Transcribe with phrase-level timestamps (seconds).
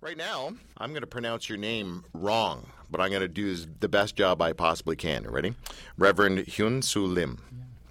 [0.00, 3.88] Right now, I'm going to pronounce your name wrong, but I'm going to do the
[3.88, 5.24] best job I possibly can.
[5.24, 5.54] Ready?
[5.98, 7.38] Reverend Hyeon Soo Lim.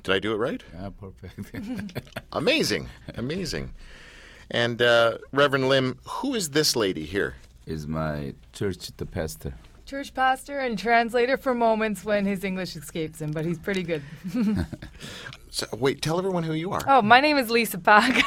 [0.02, 0.64] Did I do it right?
[0.74, 2.00] Yeah, perfect.
[2.32, 2.90] Amazing.
[3.16, 3.74] Amazing.
[4.50, 7.36] And uh, Reverend Lim, who is this lady here?
[7.70, 9.54] is my church the pastor.
[9.90, 14.04] Church pastor and translator for moments when his English escapes him, but he's pretty good.
[15.52, 16.82] So, wait, tell everyone who you are.
[16.88, 18.24] Oh, my name is Lisa Pak.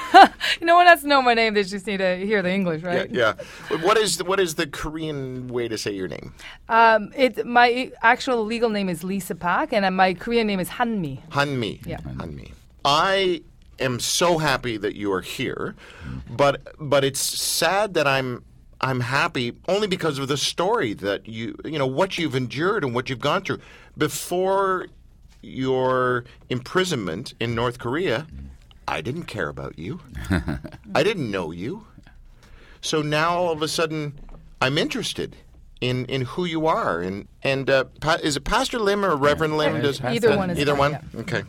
[0.61, 1.55] no one has to know my name.
[1.55, 3.09] They just need to hear the English, right?
[3.13, 3.35] Yeah,
[3.71, 3.77] yeah.
[3.77, 6.35] What is the, what is the Korean way to say your name?
[6.69, 11.21] Um, it my actual legal name is Lisa Pak, and my Korean name is Hanmi.
[11.29, 11.87] Hanmi.
[11.87, 11.99] Yeah.
[11.99, 12.51] Hanmi.
[12.85, 13.43] I
[13.79, 15.77] am so happy that you are here,
[16.29, 18.43] but but it's sad that I'm
[18.83, 22.95] I'm happy only because of the story that you you know what you've endured and
[22.95, 23.61] what you've gone through
[23.97, 24.87] before
[25.43, 28.27] your imprisonment in North Korea.
[28.89, 30.01] I didn't care about you.
[30.95, 31.87] I didn't know you.
[32.81, 34.19] So now all of a sudden,
[34.61, 35.37] I'm interested
[35.81, 37.01] in, in who you are.
[37.01, 39.81] And and uh, pa- is it Pastor Lim or Reverend Lim?
[39.83, 40.93] Does- Either one is Either fine, one.
[41.15, 41.21] yeah.
[41.21, 41.43] Okay.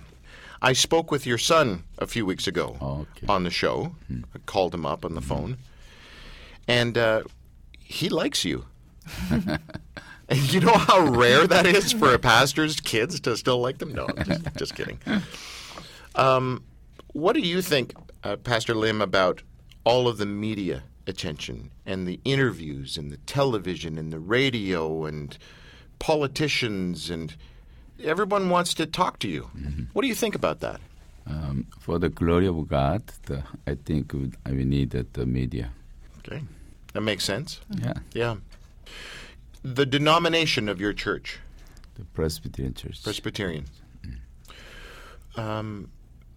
[0.61, 3.25] I spoke with your son a few weeks ago Oh, okay.
[3.27, 3.95] on the show.
[4.11, 5.57] I called him up on the phone,
[6.67, 7.23] and uh,
[7.79, 8.65] he likes you.
[10.29, 13.93] you know how rare that is for a pastor's kids to still like them?
[13.93, 14.99] No, just, just kidding.
[16.15, 16.63] Um,
[17.13, 19.41] what do you think, uh, Pastor Lim, about
[19.83, 25.37] all of the media attention and the interviews and the television and the radio and
[25.99, 27.35] politicians and
[28.03, 29.49] everyone wants to talk to you?
[29.93, 30.79] What do you think about that?
[31.25, 35.71] Um, for the glory of God, the, I think we, we need the media.
[36.25, 36.41] Okay,
[36.93, 37.61] that makes sense.
[37.69, 38.35] Yeah, Yeah.
[39.63, 41.39] The denomination of your church,
[41.95, 43.01] the Presbyterian Church.
[43.03, 43.65] Presbyterian.
[45.35, 45.89] Um,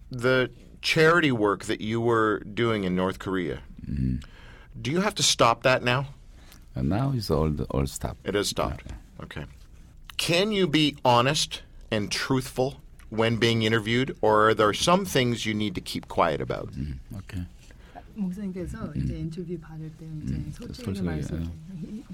[0.09, 0.49] the
[0.81, 4.17] charity work that you were doing in North Korea, mm-hmm.
[4.81, 6.07] do you have to stop that now?
[6.77, 8.19] and now it's all all stopped.
[8.23, 8.85] It has stopped.
[9.23, 9.45] Okay.
[10.17, 15.53] Can you be honest and truthful when being interviewed, or are there some things you
[15.53, 16.67] need to keep quiet about?
[16.71, 17.17] Mm-hmm.
[17.17, 17.45] Okay.
[18.16, 21.50] 목사님께서 이제 인터뷰 받을 때 이제 솔직하게, 말씀.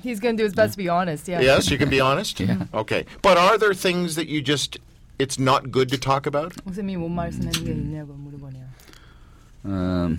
[0.02, 1.28] He's going to do his best to be honest.
[1.30, 1.40] Yeah.
[1.42, 2.40] Yes, you can be honest.
[2.40, 2.66] Yeah.
[2.72, 3.04] Okay.
[3.22, 4.78] But are there things that you just
[5.18, 6.54] it's not good to talk about?
[6.64, 8.64] 목사님이 못 말씀하는 게 있냐고 물어보네요.
[9.66, 10.18] 음,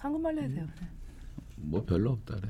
[0.00, 0.66] 한국말로 해세요.
[1.56, 2.48] 뭐 별로 없다 그래.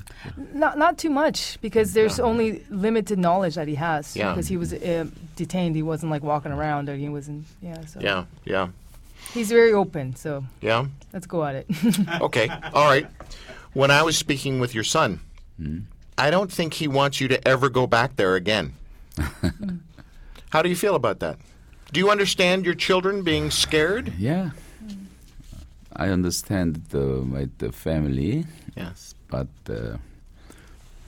[0.53, 4.33] Not not too much because there's only limited knowledge that he has Yeah.
[4.35, 5.75] because he was uh, detained.
[5.75, 7.45] He wasn't like walking around or he wasn't.
[7.61, 7.81] Yeah.
[7.87, 8.67] So Yeah, yeah,
[9.34, 10.14] he's very open.
[10.16, 10.86] So yeah.
[11.12, 11.66] let's go at it.
[12.20, 13.06] Okay, all right.
[13.74, 15.20] When I was speaking with your son,
[16.16, 18.72] I don't think he wants you to ever go back there again.
[20.50, 21.36] How do you feel about that?
[21.92, 24.12] Do you understand your children being scared?
[24.18, 24.50] Yeah.
[25.96, 28.46] I understand the my the family,
[28.76, 29.14] Yes.
[29.28, 29.96] but uh,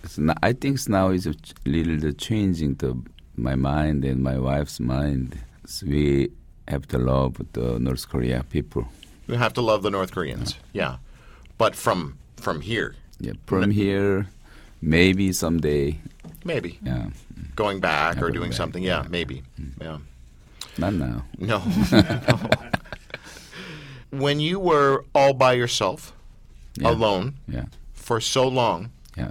[0.05, 2.95] it's not, I think now is a ch- little the changing the
[3.37, 5.39] my mind and my wife's mind.
[5.67, 6.31] So we
[6.69, 8.88] have to love the North Korea people.
[9.28, 10.56] You have to love the North Koreans.
[10.72, 10.97] Yeah.
[11.59, 14.27] But from from here, Yeah, from here,
[14.81, 15.99] maybe someday.
[16.44, 17.06] maybe Yeah,
[17.56, 18.82] going back or doing back, something.
[18.84, 19.43] Yeah, maybe.
[19.81, 19.99] Yeah.
[20.78, 21.25] not now.
[21.38, 21.62] No.
[21.93, 22.41] no.
[24.10, 26.12] When you were all by yourself,
[26.78, 26.91] Yeah.
[26.91, 29.31] alone Yeah, for so long, yeah.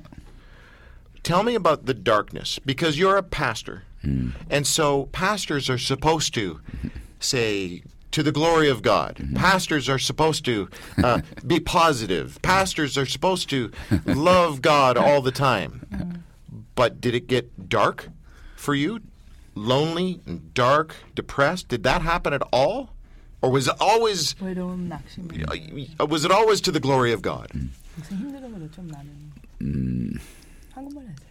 [1.24, 3.84] Tell me about the darkness because you're a pastor.
[4.02, 4.30] Hmm.
[4.50, 6.60] And so pastors are supposed to
[7.25, 9.17] say, to the glory of God.
[9.17, 9.37] Mm-hmm.
[9.37, 10.69] Pastors are supposed to
[11.03, 12.39] uh, be positive.
[12.43, 13.71] Pastors are supposed to
[14.05, 16.25] love God all the time.
[16.75, 18.09] But did it get dark
[18.57, 19.01] for you?
[19.55, 21.69] Lonely and dark, depressed?
[21.69, 22.91] Did that happen at all?
[23.43, 25.99] Or was it always 외로움, 낙심.
[26.01, 27.49] uh, was it always to the glory of God?
[27.97, 29.09] 무슨 힘든 거죠 좀 나는.
[29.63, 30.19] 음,
[30.75, 31.31] 한국말로 해세요.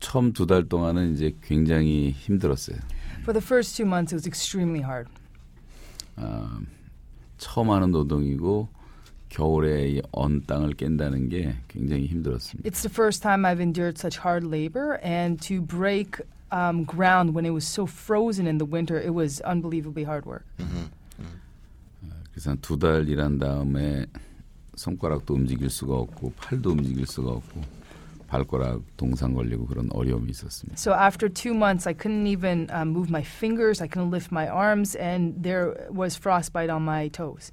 [0.00, 2.76] 처음 두 달 동안은 이제 굉장히 힘들었어요.
[3.22, 5.08] For the first two months, it was extremely hard.
[6.16, 6.60] 아,
[7.38, 8.68] 처음 하는 노동이고
[9.28, 12.68] 겨울에 이 언 땅을 깬다는 게 굉장히 힘들었습니다.
[12.68, 16.20] It's the first time I've endured such hard labor, and to break
[16.52, 20.44] um, ground when it was so frozen in the winter, it was unbelievably hard work.
[22.32, 24.06] 그래서 두 달 일한 다음에
[24.76, 27.60] 손가락도 움직일 수가 없고 팔도 움직일 수가 없고
[28.28, 30.76] 발가락 동상 걸리고 그런 어려움이 있었습니다.
[30.76, 34.48] So after two months, I couldn't even um, move my fingers, I couldn't lift my
[34.48, 37.52] arms, and there was frostbite on my toes.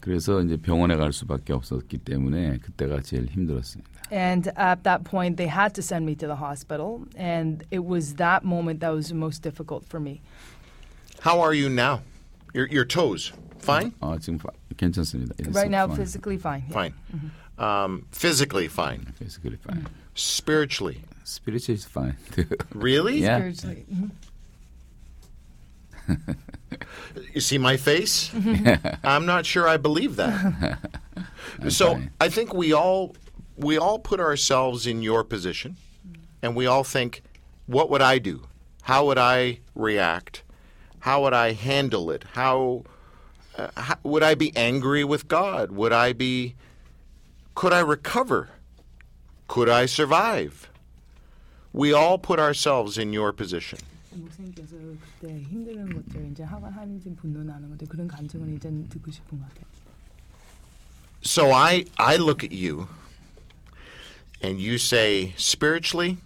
[0.00, 3.90] 그래서 이제 병원에 갈 수밖에 없었기 때문에 그때가 제일 힘들었습니다.
[4.12, 8.16] And at that point, they had to send me to the hospital, and it was
[8.16, 10.20] that moment that was the most difficult for me.
[11.20, 12.00] How are you now?
[12.52, 13.32] Your, your toes.
[13.58, 13.92] fine?
[14.00, 15.34] 어, 지금 파- 괜찮습니다.
[15.38, 15.96] It's Right now, fine.
[15.96, 16.64] physically fine.
[16.68, 16.72] yeah.
[16.74, 16.94] Fine.
[17.57, 19.13] Um, physically fine.
[19.17, 19.87] Physically fine.
[20.13, 21.01] Spiritually.
[21.23, 22.17] Spiritually is fine.
[22.73, 23.17] Really?
[23.19, 23.37] Yeah.
[23.37, 23.85] Spiritually.
[23.93, 24.11] mhm.
[27.33, 28.31] You see my face?
[29.03, 30.79] I'm not sure I believe that.
[31.69, 32.11] so fine.
[32.19, 33.15] I think we all
[33.55, 35.77] we all put ourselves in your position
[36.41, 37.23] and we all think
[37.65, 38.47] what would I do?
[38.83, 40.43] How would I react?
[40.99, 42.23] How would I handle it?
[42.33, 42.83] How,
[43.57, 45.71] uh, how would I be angry with God?
[45.71, 46.55] Would I be
[47.56, 48.48] could I recover?
[49.48, 50.68] Could I survive?
[51.72, 53.78] We all put ourselves in your position.
[54.14, 54.76] 목사님께서
[55.20, 59.64] 그때 힘든 것들 이제 화가 하는지 분노나는 것들 그런 감정을 이제 듣고 싶은 것 같아요.
[61.22, 62.88] So I I look at you
[64.42, 66.18] and you say spiritually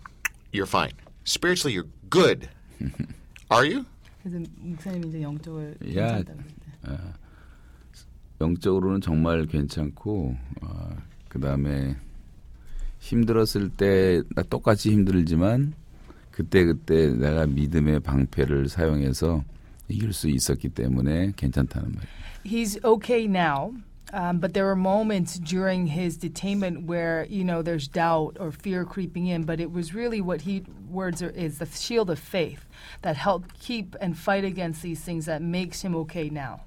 [0.53, 0.95] you're fine.
[1.25, 2.49] Spiritually you're good.
[3.53, 3.85] Are you?
[4.23, 6.25] 그래서 목사님 이제 영적을 Yeah.
[6.25, 7.17] 괜찮다고
[8.41, 10.97] 영적으로는 정말 괜찮고 어,
[11.31, 11.97] 그다음에
[12.99, 15.75] 힘들었을 때 나 똑같이 힘들지만
[16.31, 19.45] 그때 그때 내가 믿음의 방패를 사용해서
[19.89, 22.17] 이길 수 있었기 때문에 괜찮다는 말이에요.
[22.45, 23.73] He's okay now,
[24.13, 28.85] um, but there were moments during his detainment where you know there's doubt or fear
[28.85, 29.45] creeping in.
[29.45, 32.67] But it was really what he words are, is the shield of faith
[33.03, 36.63] that helped keep and fight against these things that makes him okay now.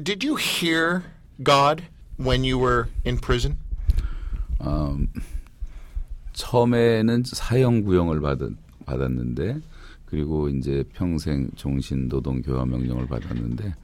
[0.00, 1.04] Did you hear
[1.42, 1.84] God
[2.20, 3.56] when you were in prison?
[4.58, 4.96] 어,
[6.32, 8.50] 처음에는 사형 구형을 받았,
[8.84, 9.60] 받았는데
[10.06, 13.74] 그리고 이제 평생 종신 노동 교화 명령을 받았는데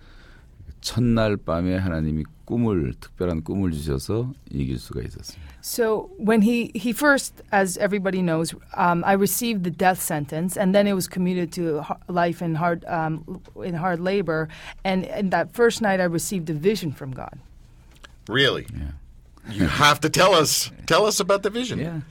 [0.81, 5.41] 첫날 밤에 하나님이 꿈을 특별한 꿈을 주셔서 이길 수가 있었어요.
[5.63, 10.75] So when he he first, as everybody knows, um, I received the death sentence, and
[10.75, 13.23] then it was commuted to h- life in hard um,
[13.63, 14.49] in hard labor.
[14.85, 17.39] And in that first night, I received a vision from God.
[18.29, 18.67] Really?
[18.73, 18.93] Yeah.
[19.51, 20.71] You have to tell us.
[20.87, 21.81] Tell us about the vision.
[21.81, 22.03] 예.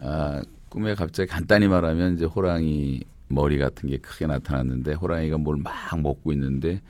[0.00, 6.00] 아, 꿈에 갑자기 간단히 말하면 이제 호랑이 머리 같은 게 크게 나타났는데 호랑이가 뭘 막
[6.00, 6.80] 먹고 있는데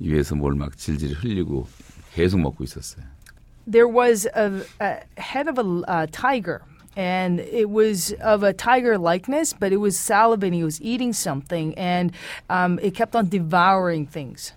[0.00, 1.68] 위에서 뭘 막 질질 흘리고
[2.14, 3.04] 계속 먹고 있었어요.
[3.70, 6.62] There was a, a head of a uh, tiger.
[6.96, 10.58] And it was of a tiger likeness, but it was salivating.
[10.58, 12.10] It was eating something, and
[12.50, 14.52] um, it kept on devouring things.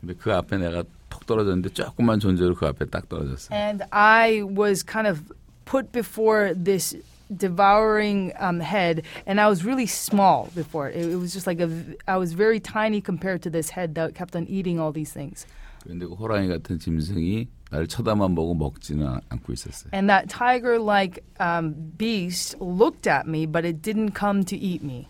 [0.00, 0.84] 근데 그 앞에 내가
[1.24, 3.56] 톡 떨어졌는데 조금만 존재로 그 앞에 딱 떨어졌어요.
[3.56, 5.32] And I was kind of
[5.64, 6.96] put before this
[7.30, 10.96] devouring um, head, and I was really small before it.
[10.96, 13.94] It, it was just like a, v- I was very tiny compared to this head
[13.94, 15.46] that kept on eating all these things.
[15.82, 19.90] 그런데 그 호랑이 같은 짐승이 나를 쳐다만 보고 먹지는 않고 있었어요.
[19.94, 25.06] And that tiger-like um, beast looked at me, but it didn't come to eat me.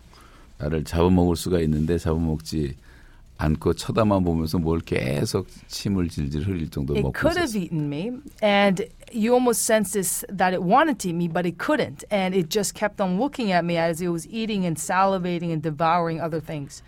[0.59, 2.75] 나를 잡아먹을 수가 있는데 잡아먹지
[3.37, 7.63] 않고 쳐다만 보면서 뭘 계속 침을 질질 흘릴 정도로 It 먹고 could have 있었어요.
[7.65, 8.11] eaten me,
[8.43, 12.37] and you almost sense this that it wanted to eat me, but it couldn't, and
[12.37, 16.21] it just kept on looking at me as it was eating and salivating and devouring
[16.21, 16.83] other things.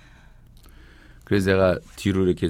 [1.26, 2.50] 그래서 제가 뒤로 이렇게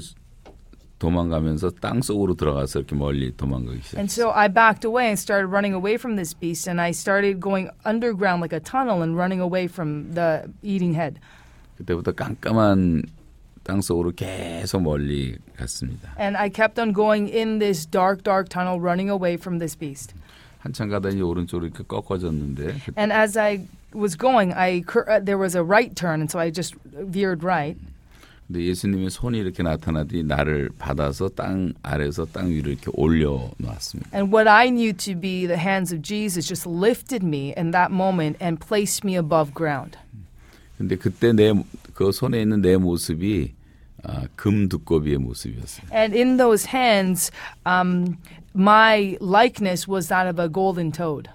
[0.99, 3.99] 도망가면서 땅 속으로 들어가서 이렇게 멀리 도망가기 시작했어요.
[3.99, 7.39] And so I backed away and started running away from this beast, and I started
[7.39, 11.21] going underground like a tunnel and running away from the eating head.
[11.77, 13.03] 그때부터 깜깜한
[13.68, 16.10] 땅 속으로 계속 멀리 갔습니다.
[16.18, 20.14] And I kept on going in this dark, dark tunnel, running away from this beast.
[20.60, 25.54] 한참 가더니 오른쪽으로 이렇게 꺾어졌는데 그- And as I was going, I uh, there was
[25.54, 26.76] a right turn, and so I just
[27.12, 27.78] veered right.
[28.46, 34.08] 근데 예수님의 손이 이렇게 나타나더니 나를 받아서 땅 아래에서 땅 위로 이렇게 올려 놓았습니다.
[34.16, 37.92] And what I knew to be the hands of Jesus just lifted me in that
[37.92, 39.98] moment and placed me above ground.
[40.78, 41.52] 근데 그때 내
[41.92, 43.52] 그 손에 있는 내 모습이
[44.08, 45.86] 아, 금 두꺼비의 모습이었어요.
[45.92, 47.30] And in those hands,
[47.66, 48.16] um,
[48.54, 51.30] my likeness was that of a golden toad.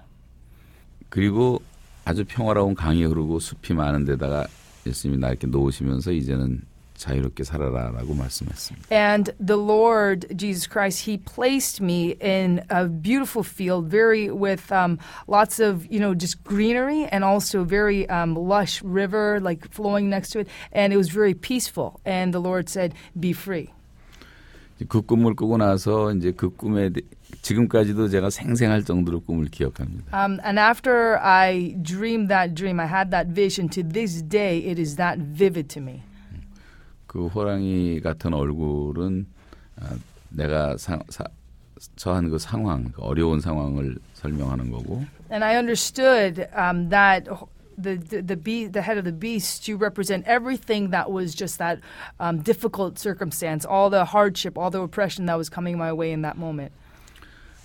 [1.08, 1.62] 그리고
[2.04, 4.46] 아주 평화로운 강이 흐르고 숲이 많은 데다가
[4.86, 6.62] 예수님이 나 이렇게 놓으시면서 이제는
[7.03, 8.87] 자유롭게 살아라라고 말씀했습니다.
[8.91, 14.99] And the Lord Jesus Christ, He placed me in a beautiful field, very with um,
[15.27, 20.31] lots of you know just greenery and also very um, lush river like flowing next
[20.31, 22.01] to it, and it was very peaceful.
[22.03, 23.69] And the Lord said, "Be free."
[24.87, 27.01] 그 꿈을 꾸고 나서 이제 그 꿈에 대-
[27.41, 30.11] 지금까지도 제가 생생할 정도로 꿈을 기억합니다.
[30.13, 33.69] Um, and after I dreamed that dream, I had that vision.
[33.71, 36.03] To this day, it is that vivid to me.
[37.13, 39.25] 그 호랑이 같은 얼굴은
[39.81, 39.95] 아,
[40.29, 41.23] 내가 사, 사,
[41.95, 47.25] 처한 그 상황, 그 어려운 상황을 설명하는 거고 And I understood um, that
[47.77, 51.57] the the the, be- the head of the beast to represent everything that was just
[51.59, 51.79] that
[52.19, 56.21] um, difficult circumstance, all the hardship, all the oppression that was coming my way in
[56.23, 56.71] that moment.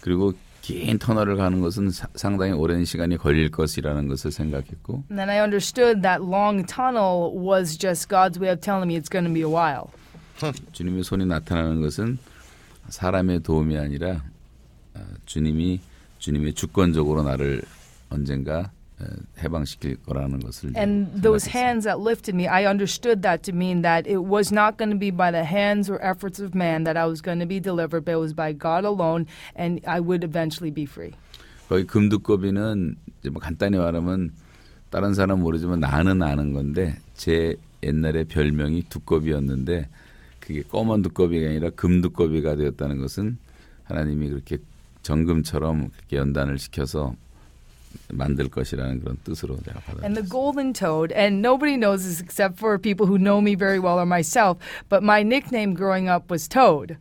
[0.01, 0.35] 그리고
[0.70, 5.40] 긴 터널을 가는 것은 사- 상당히 오랜 시간이 걸릴 것이라는 것을 생각했고 And then I
[5.40, 9.42] understood that long tunnel was just God's way of telling me it's going to be
[9.42, 9.90] a while.
[10.72, 12.20] 주님의 손이 나타나는 것은
[12.90, 14.24] 사람의 도움이 아니라
[14.94, 15.80] 어, 주님이
[16.20, 17.62] 주님의 주권적으로 나를
[18.10, 18.79] 언젠가 어,
[19.42, 24.08] 해방시킬 거라는 것을 And those hands that lifted me, I understood that to mean that
[24.08, 27.06] it was not going to be by the hands or efforts of man that I
[27.06, 29.26] was going to be delivered, but it was by God alone,
[29.56, 31.14] and I would eventually be free.
[31.70, 34.32] 거기 금두꺼비는 이제 뭐 간단히 말하면
[34.90, 39.88] 다른 사람 은 모르지만 나는 아는 건데 제 옛날에 별명이 두꺼비였는데
[40.40, 43.38] 그게 검은 두꺼비가 아니라 금두꺼비가 되었다는 것은
[43.84, 44.58] 하나님이 그렇게
[45.04, 47.14] 정금처럼 그렇게 연단을 시켜서
[48.13, 50.29] 만들 것이라는 그런 뜻으로 제가 And the 받아들였어요.
[50.29, 54.07] golden toad, and nobody knows this except for people who know me very well or
[54.07, 56.97] myself, but my nickname growing up was Toad.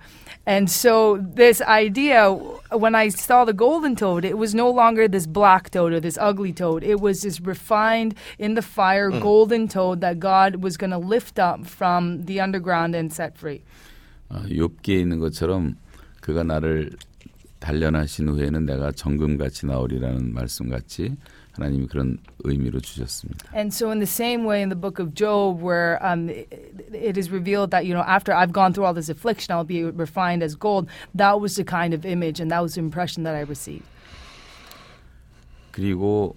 [0.45, 2.29] And so this idea,
[2.71, 6.17] when I saw the golden toad, it was no longer this black toad or this
[6.19, 6.83] ugly toad.
[6.83, 11.39] It was this refined, in the fire, golden toad that God was going to lift
[11.39, 13.63] up from the underground and set free.
[14.29, 15.75] 어, 욥기에 있는 것처럼
[16.21, 16.91] 그가 나를
[17.60, 21.16] 단련하신 후에는 내가 정금같이 나오리라는 말씀같이
[21.52, 23.50] 하나님이 그런 의미로 주셨습니다.
[23.54, 27.30] And so, in the same way, in the book of Job, where um, it, is
[27.30, 30.54] revealed that, you know, after I've gone through all this affliction, I'll be refined as
[30.54, 33.84] gold, that was the kind of image and that was the impression that I received.
[35.72, 36.36] 그리고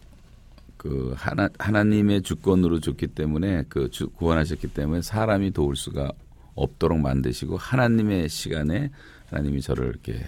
[0.77, 6.11] 그 하나 하나님의 주권으로 줬기 때문에 그 주, 구원하셨기 때문에 사람이 도울 수가
[6.55, 8.89] 없도록 만드시고 하나님의 시간에
[9.29, 10.25] 하나님이 저를 이렇게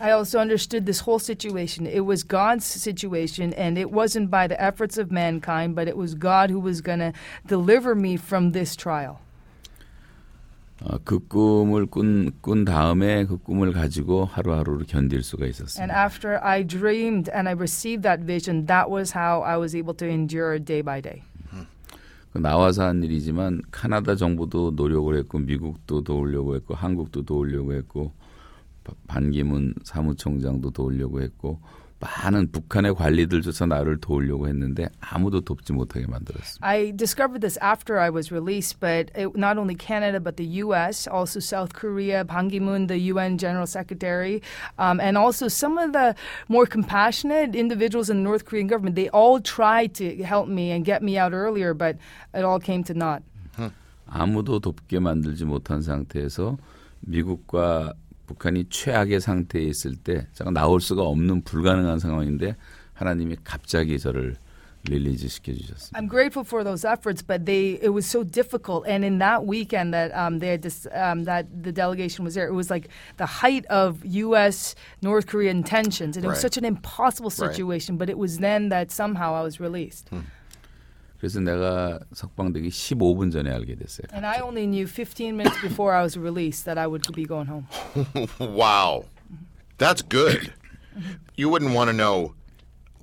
[0.00, 1.86] I also understood this whole situation.
[1.86, 6.14] It was God's situation, and it wasn't by the efforts of mankind, but it was
[6.14, 7.12] God who was going to
[7.46, 9.18] deliver me from this trial.
[10.82, 15.94] 어, 그 꿈을 꾼, 꾼 다음에 그 꿈을 가지고 하루하루를 견딜 수가 And 있었습니다.
[15.94, 20.06] after I dreamed and I received that vision, that was how I was able to
[20.06, 21.22] endure day by day.
[22.32, 28.19] 그 나와서 한 일이지만 카나다 정부도 노력을 했고 미국도 도우려고 했고 한국도 도우려고 했고 바-
[29.07, 31.59] 반기문 사무총장도 도우려고 했고
[32.01, 36.65] 많은 북한의 관리들조차 나를 도우려고 했는데 아무도 돕지 못하게 만들었습니다.
[36.65, 41.07] I discovered this after I was released, but it, not only Canada, but the U.S.,
[41.07, 44.41] also South Korea, Ban Ki-moon, the UN General Secretary,
[44.79, 46.15] um, and also some of the
[46.49, 48.95] more compassionate individuals in the North Korean government.
[48.95, 51.97] They all tried to help me and get me out earlier, but
[52.33, 53.21] it all came to naught.
[54.13, 56.57] 아무도 돕게 만들지 못한 상태에서
[57.01, 57.93] 미국과
[58.30, 62.56] 북한이 최악의 상태에 있을 때 제가 나올 수가 없는 불가능한 상황인데
[62.94, 64.36] 하나님이 갑자기 저를
[64.88, 65.98] 릴리즈 시켜주셨습니다.
[65.98, 68.86] I'm grateful for those efforts, but they it was so difficult.
[68.86, 72.46] And in that weekend that um, they had this, um, that the delegation was there,
[72.46, 74.76] it was like the height of U.S.
[75.02, 76.46] North Korean tensions, and it was Right.
[76.52, 77.50] such an impossible Right.
[77.50, 77.96] situation.
[77.98, 80.06] But it was then that somehow I was released,
[81.21, 84.07] 그래서 내가 석방되기 15분 전에 알게 됐어요.
[84.11, 87.45] and I only knew 15 minutes before I was released that I would be going
[87.47, 87.67] home.
[88.39, 89.05] Wow.
[89.77, 90.51] That's good.
[91.37, 92.33] You wouldn't want to know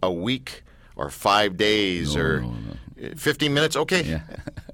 [0.03, 0.65] a week
[0.97, 3.15] or five days No, or no, no.
[3.17, 4.03] 15 minutes, okay.
[4.03, 4.23] Yeah.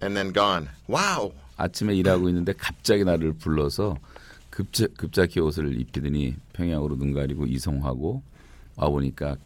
[0.01, 0.71] and then gone.
[0.89, 1.33] Wow.
[1.59, 3.99] 아침에 일하고 있는데 갑자기 나를 불러서
[4.49, 8.23] 급자, 급작히 옷을 입히더니 평양으로 눈 가리고 이송하고
[8.77, 9.37] 와 보니까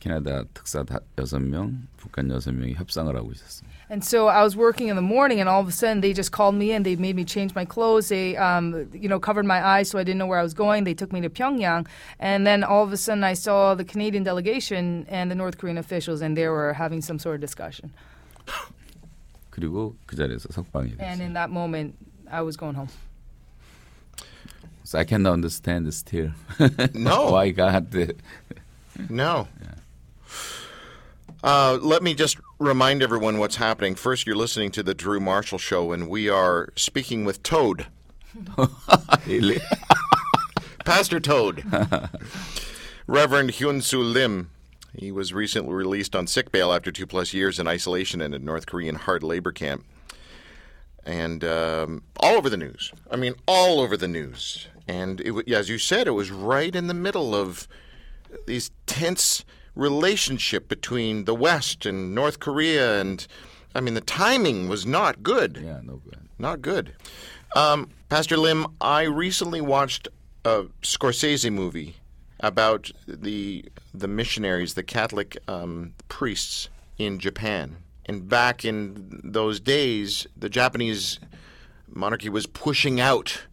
[0.00, 3.70] 캐나다 특사 다, 6명, 북한 6명이 협상을 하고 있었습니다.
[3.88, 6.32] And so I was working in the morning, and all of a sudden they just
[6.32, 6.82] called me in.
[6.82, 8.08] They made me change my clothes.
[8.08, 10.84] They, um, you know, covered my eyes so I didn't know where I was going.
[10.84, 11.86] They took me to Pyongyang,
[12.18, 15.76] and then all of a sudden I saw the Canadian delegation and the North Korean
[15.78, 17.92] officials, and they were having some sort of discussion.
[19.50, 21.26] 그리고 그 자리에서 석방이 And 됐어요.
[21.26, 21.94] in that moment,
[22.30, 22.88] I was going home.
[24.84, 26.32] So I cannot understand still
[26.94, 27.30] No.
[27.30, 27.86] why God
[29.08, 29.46] No.
[31.47, 33.95] Uh, let me just remind everyone what's happening.
[33.95, 37.87] First, you're listening to the Drew Marshall Show, and we are speaking with Toad.
[40.85, 41.63] Pastor Toad,
[43.07, 44.49] Reverend Hyeon Soo Lim.
[44.93, 48.39] He was recently released on sick bail after two plus years in isolation in a
[48.39, 49.85] North Korean hard labor camp.
[51.05, 52.91] And um, all over the news.
[53.09, 54.67] I mean, all over the news.
[54.85, 57.69] And it, as you said, it was right in the middle of
[58.45, 59.45] these tense
[59.77, 62.99] relationship between the West and North Korea.
[62.99, 63.25] And
[63.75, 65.61] I mean, the timing was not good.
[65.63, 66.27] Yeah, no good.
[66.39, 66.93] Not good.
[67.55, 70.07] Um, Pastor Lim, I recently watched
[70.43, 71.95] a Scorsese movie
[72.39, 77.77] about the the missionaries, the Catholic um, priests in Japan.
[78.05, 81.19] And back in those days, the Japanese
[81.87, 83.43] monarchy was pushing out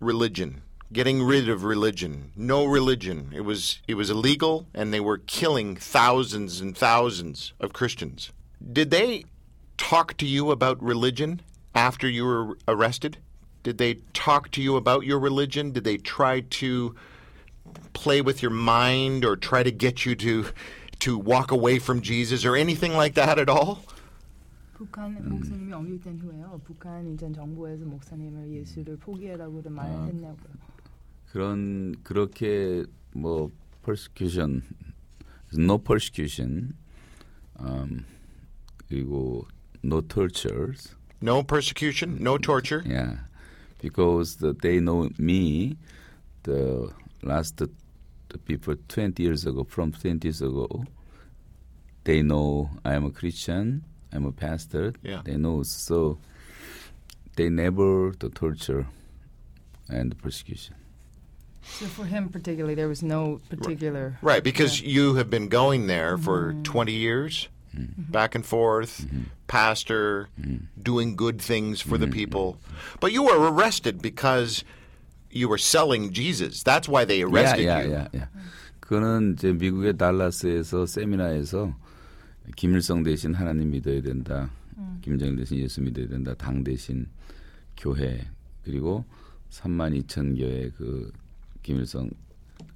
[0.00, 0.62] religion,
[0.93, 2.31] getting rid of religion.
[2.35, 3.31] No religion.
[3.33, 8.31] It was it was illegal and they were killing thousands and thousands of Christians.
[8.61, 9.25] Did they
[9.77, 11.41] talk to you about religion
[11.75, 13.17] after you were arrested?
[13.63, 15.71] Did they talk to you about your religion?
[15.71, 16.95] Did they try to
[17.93, 20.45] play with your mind or try to get you to
[20.99, 23.83] to walk away from Jesus or anything like that at all?
[24.79, 26.61] 북한 목사님이 억류된 후에요.
[26.63, 30.69] 북한 이제 정부에서 목사님을 예수를 포기하라고 말을 했냐고요.
[31.33, 33.51] 그런 그렇게 뭐
[33.83, 34.63] persecution,
[35.53, 36.73] no persecution,
[37.59, 38.05] um,
[38.89, 39.47] 그리고
[39.83, 40.95] no tortures.
[41.21, 42.83] No persecution, no torture.
[42.85, 43.17] Yeah,
[43.81, 45.77] because the, they know me,
[46.43, 46.91] the
[47.23, 50.83] last the people 20 years ago, from 20 years ago,
[52.03, 53.83] they know I am a Christian,
[54.13, 54.93] I'm a pastor.
[55.03, 55.21] Yeah.
[55.23, 56.19] They know, so
[57.35, 58.87] they never the torture
[59.89, 60.75] and persecution.
[61.63, 64.17] So for him particularly, there was no particular.
[64.21, 67.47] Right, because you have been going there for 20 years,
[67.97, 69.05] back and forth,
[69.47, 70.29] pastor,
[70.81, 72.57] doing good things for the people.
[72.99, 74.63] But you were arrested because
[75.29, 76.63] you were selling Jesus.
[76.63, 77.93] That's why they arrested 야, 야, you.
[77.93, 78.29] 야, 야.
[78.79, 81.75] 그거는 이제 미국의 달라스에서 세미나에서
[82.55, 84.49] 김일성 대신 하나님 믿어야 된다.
[85.01, 86.33] 김정일 대신 예수 믿어야 된다.
[86.33, 87.07] 당 대신
[87.77, 88.27] 교회
[88.63, 89.05] 그리고
[89.51, 91.11] 3만 2천 개의 그
[91.64, 92.08] 김일성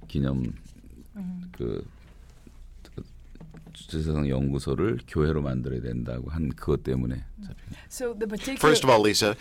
[0.09, 0.51] 기념
[1.53, 1.85] 그
[3.73, 8.57] 주세성 연구소를 교회로 만들어야 된다고 한 그것 때문에 잡힌 So the particular.
[8.59, 9.35] First of all, Lisa,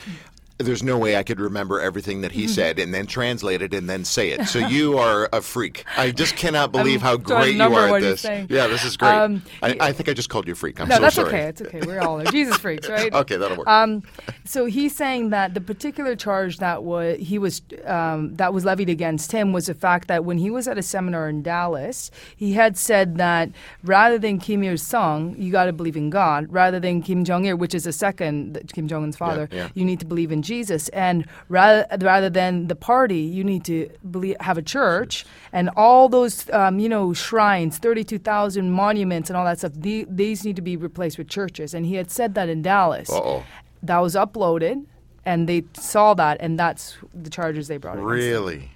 [0.58, 3.88] there's no way I could remember everything that he said and then translate it and
[3.88, 4.46] then say it.
[4.46, 5.84] So you are a freak.
[5.96, 8.24] I just cannot believe how great you are at this.
[8.24, 9.10] Yeah, this is great.
[9.14, 10.80] Um, I, I think I just called you a freak.
[10.80, 11.28] I'm no, so that's sorry.
[11.28, 11.42] okay.
[11.42, 11.80] It's okay.
[11.86, 13.12] We're all Jesus freaks, right?
[13.12, 13.68] Okay, that'll work.
[13.68, 14.02] Um,
[14.44, 18.88] so he's saying that the particular charge that was he was um, that was levied
[18.88, 22.54] against him was the fact that when he was at a seminar in Dallas, he
[22.54, 23.50] had said that
[23.84, 26.46] rather than Kim Il Sung, you got to believe in God.
[26.50, 29.68] Rather than Kim Jong Il, which is the second Kim Jong Un's father, yeah.
[29.74, 30.88] you need to believe in Jesus.
[31.06, 31.16] And
[31.48, 36.34] rather rather than the party, you need to believe, have a church and all those
[36.50, 39.74] um, you know shrines, thirty two thousand monuments and all that stuff.
[39.76, 41.74] The, these need to be replaced with churches.
[41.74, 43.10] And he had said that in Dallas.
[43.10, 43.44] Uh-oh.
[43.80, 44.86] That was uploaded,
[45.24, 48.02] and they saw that, and that's the charges they brought.
[48.02, 48.72] Really?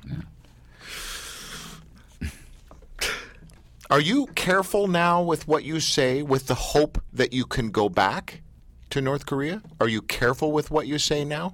[3.91, 7.89] Are you careful now with what you say with the hope that you can go
[7.89, 8.41] back
[8.89, 9.61] to North Korea?
[9.81, 11.53] Are you careful with what you say now?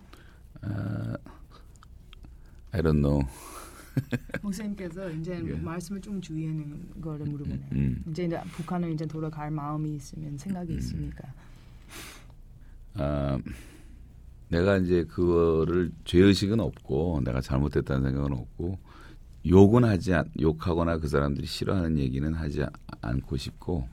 [0.63, 1.17] I
[2.83, 3.23] don't know.
[4.43, 7.67] 목사님께서 이제 말씀을 좀 주의하는 거를 물어보네요.
[7.73, 8.05] 음.
[8.11, 11.29] 이제, 이제 북한을 이제 돌아갈 마음이 있으면 생각이 있으니까.
[12.95, 13.39] 아,
[14.49, 18.79] 내가 이제 그거를 죄의식은 없고 내가 잘못했다는 생각은 없고
[19.47, 23.89] 욕은 하지 않, 욕하거나 그 사람들이 싫어하는 얘기는 하지 아- 않고 싶고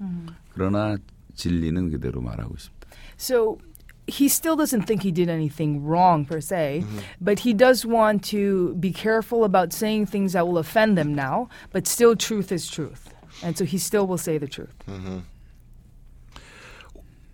[0.54, 0.97] 그러나
[1.34, 2.88] 진리는 그대로 말하고 싶다.
[3.17, 3.58] So
[4.08, 7.00] he still doesn't think he did anything wrong per se, mm-hmm.
[7.20, 11.50] but he does want to be careful about saying things that will offend them now,
[11.72, 13.13] but still, truth is truth.
[13.44, 14.76] And so he still will say the truth.
[14.88, 15.20] Mm-hmm.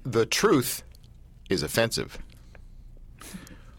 [0.04, 0.84] The truth
[1.50, 2.18] is offensive.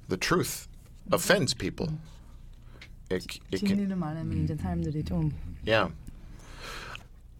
[0.08, 0.68] The truth
[1.10, 1.88] offends people.
[3.10, 3.78] It, it can,
[5.64, 5.88] yeah.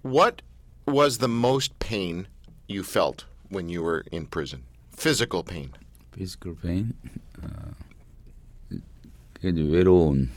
[0.02, 0.42] What
[0.86, 2.26] was the most pain
[2.66, 4.64] you felt when you were in prison?
[5.01, 5.71] Physical pain.
[6.13, 6.93] Physical pain.
[7.41, 7.47] 어,
[9.33, 10.29] 그게 이제 외로운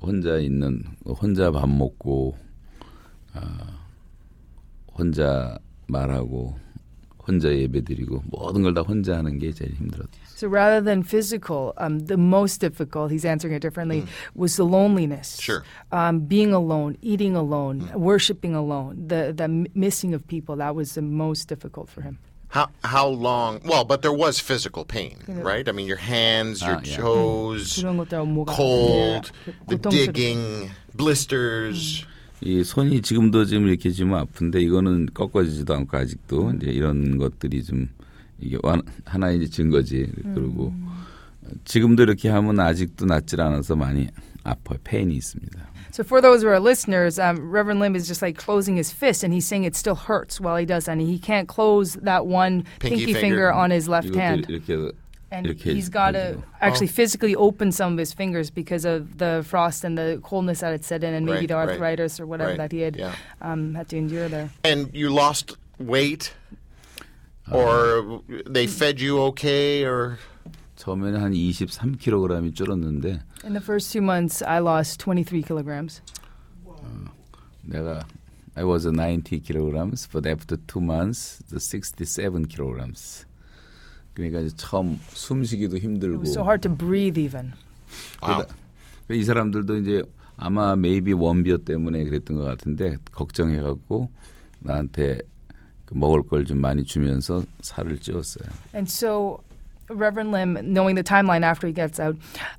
[0.00, 2.36] 혼자 있는 혼자 밥 먹고
[3.34, 3.40] 어,
[4.96, 5.58] 혼자
[5.88, 6.56] 말하고
[7.26, 10.08] 혼자 예배드리고 모든 걸 다 혼자 하는 게 제일 힘들었어요.
[10.34, 15.36] So rather than physical, um, the most difficult, he's answering it differently, was the loneliness.
[15.38, 15.62] Sure.
[15.92, 20.94] Um, being alone, eating alone, worshiping alone, the, the m- missing of people, that was
[20.94, 22.18] the most difficult for him.
[22.53, 23.61] How how long?
[23.65, 25.67] Well, but there was physical pain, right?
[25.67, 26.97] I mean, your hands, your Ah, yeah.
[27.01, 29.31] toes, 그런 것들 뭐가 cold,
[29.67, 32.05] the digging, blisters.
[32.41, 37.87] 이 손이 지금도 지금 이렇게 지금 아픈데 이거는 꺾어지지도 않고 아직도 이제 이런 것들이 좀
[38.39, 40.05] 이게 완- 하나의 이제 증거지.
[40.35, 40.73] 그리고
[41.65, 44.07] 지금도 이렇게 하면 아직도 낫질 않아서 많이
[44.43, 44.77] 아파요.
[44.83, 45.72] 페인이 있습니다.
[45.93, 49.23] So for those who are listeners, um, Reverend Lim is just like closing his fist,
[49.23, 50.93] and he's saying it still hurts while he does that.
[50.93, 53.21] And he can't close that one pinky, pinky finger.
[53.21, 53.53] finger.
[53.53, 54.47] on his left you hand.
[54.47, 54.95] Could,
[55.29, 56.93] and he's got to actually oh.
[56.93, 60.83] physically open some of his fingers because of the frost and the coldness that had
[60.83, 63.13] set in, and maybe right, the arthritis right, or whatever right, that he had yeah.
[63.43, 64.49] um, had to endure there.
[64.63, 66.33] And you lost weight,
[67.51, 70.17] or they fed you okay, or
[70.75, 76.01] 처음에는 한 23kg이 줄었는데 In the first two months, I lost 23 kilograms.
[77.61, 78.05] 내가
[78.55, 83.25] I was 90 kilograms, but after two months, the 67 kilograms.
[84.13, 86.19] 그러니까 이제 처음 숨쉬기도 It 힘들고.
[86.19, 87.51] was so hard to breathe, even.
[88.21, 88.47] 그러다-
[89.09, 90.03] 이 사람들도 이제
[90.37, 94.09] 아마 메이비 원비어 때문에 그랬던 것 같은데 걱정해갖고
[94.59, 95.19] 나한테
[95.85, 98.47] 그 먹을 걸 좀 많이 주면서 살을 찌웠어요.
[98.75, 99.39] And so,
[99.89, 102.15] Reverend Lim, knowing the timeline after he gets out,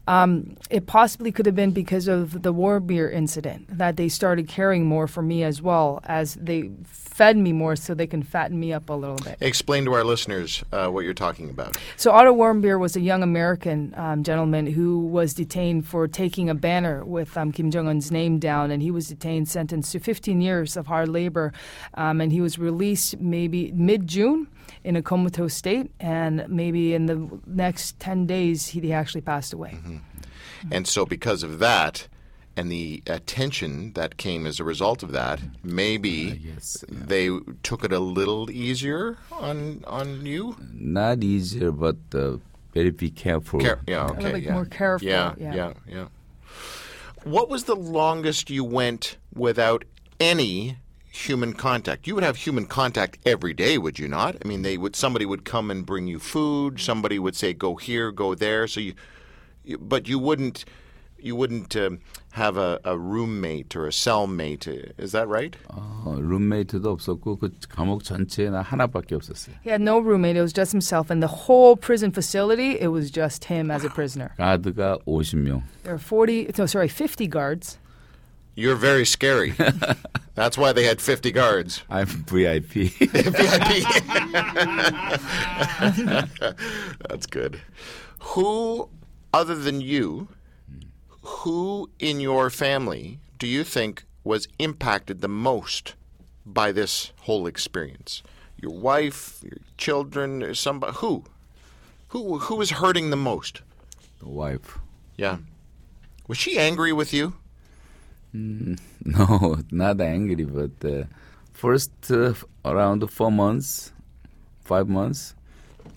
[0.07, 4.87] um, it possibly could have been because of the Warmbier incident that they started caring
[4.87, 6.71] more for me as well as they
[7.15, 9.37] fed me more so they can fatten me up a little bit.
[9.41, 11.77] Explain to our listeners uh, what you're talking about.
[11.97, 16.57] So Otto Warmbier was a young American um, gentleman who was detained for taking a
[16.57, 20.41] banner with um, Kim Jong Un's name down, and he was detained, sentenced to 15
[20.41, 21.53] years of hard labor,
[21.95, 24.49] um, and he was released maybe mid June
[24.83, 29.79] in a comatose state, and maybe in the next 10 days he actually passed away.
[30.73, 32.09] And so, because of that,
[32.57, 37.29] and the attention that came as a result of that, maybe yes, they
[37.63, 40.57] took it a little easier on on you.
[40.73, 42.37] Not easier, but uh,
[42.73, 43.61] very be careful.
[43.61, 44.53] Care- yeah, A okay, little bit yeah.
[44.55, 45.55] more careful, Yeah, yeah.
[45.55, 46.07] yeah, yeah.
[47.25, 49.85] What was the longest you went without
[50.21, 50.77] any
[51.11, 52.07] human contact?
[52.07, 54.37] You would have human contact every day, would you not?
[54.45, 56.81] I mean, they would somebody would come and bring you food.
[56.81, 58.95] Somebody would say, "Go here, go there." So you,
[59.65, 60.65] you but you wouldn't
[61.24, 62.00] You wouldn't um,
[62.32, 65.58] have a, a roommate or a cellmate, uh, is that right?
[65.68, 69.56] 어, 룸메이트도 없었고 그 감옥 전체에 나 하나밖에 없었어요.
[69.62, 73.12] He had no roommate, it was just himself, and the whole prison facility, it was
[73.12, 74.32] just him as a prisoner.
[74.40, 75.64] 가드가 50명.
[75.84, 77.78] There were 40, no, sorry, 50 guards.
[78.56, 79.54] You're very scary.
[80.36, 81.82] That's why they had 50 guards.
[81.90, 82.92] I'm VIP.
[83.00, 83.86] VIP.
[87.08, 87.62] That's good.
[88.20, 88.90] Who,
[89.34, 90.28] other than you,
[91.25, 95.95] who in your family do you think was impacted the most
[96.47, 98.23] by this whole experience?
[98.61, 101.25] Your wife, your children, somebody who?
[102.09, 103.63] Who who was hurting the most?
[104.21, 104.79] The wife.
[105.17, 105.39] Yeah.
[106.29, 107.35] Was she angry with you?
[109.07, 111.05] No, not angry, but uh,
[111.53, 112.33] first uh,
[112.65, 113.93] around four months,
[114.65, 115.35] five months,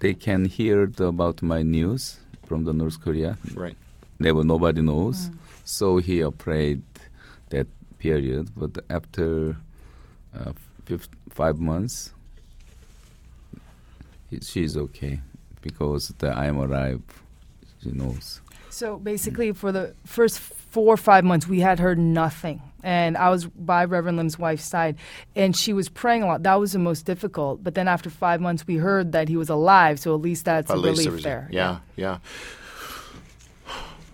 [0.02, 3.38] they can hear the, about my news from the North Korea.
[3.56, 3.78] Right.
[4.20, 5.30] Never nobody knows,
[5.64, 6.82] so he afraid
[7.50, 7.68] that
[8.00, 8.50] period.
[8.56, 9.56] But after
[10.38, 10.54] uh,
[10.86, 12.14] fif- five months,
[14.30, 15.20] he, she's okay
[15.62, 17.02] because the I'm alive.
[17.84, 18.42] She knows.
[18.70, 22.62] So basically, for the first four or five months, we had heard nothing.
[22.84, 24.96] And I was by Reverend Lim's wife's side,
[25.36, 26.44] and she was praying a lot.
[26.44, 27.64] That was the most difficult.
[27.64, 30.00] But then after five months, we heard that he was alive.
[30.00, 31.50] So at least that's At a least relief there was a- there.
[31.52, 32.18] yeah, yeah.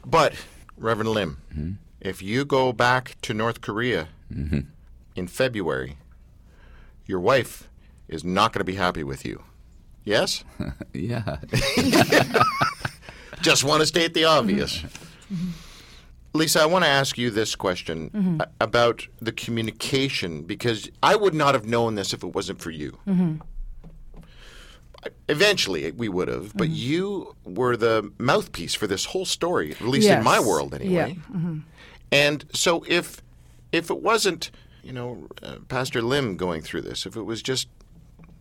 [0.05, 0.33] But
[0.77, 1.71] Reverend Lim, mm-hmm.
[2.01, 4.59] if you go back to North Korea mm-hmm.
[5.15, 5.97] in February,
[7.05, 7.69] your wife
[8.07, 9.43] is not going to be happy with you.
[10.03, 10.43] Yes?
[10.93, 11.37] yeah,
[13.41, 14.79] Just want to state the obvious.
[14.79, 15.49] Mm-hmm.
[16.33, 18.09] Lisa, I want to ask you this question
[18.41, 22.71] a- about the communication because I would not have known this if it wasn't for
[22.71, 22.97] you.
[23.07, 23.41] I-
[25.27, 26.75] Eventually, we would have, but mm-hmm.
[26.75, 31.17] you were the mouthpiece for this whole story, at least in my world, anyway.
[31.31, 31.59] Mm-hmm.
[32.11, 33.21] And so, if
[33.71, 34.51] if it wasn't,
[34.83, 37.67] you know, uh, Pastor Lim going through this, if it was just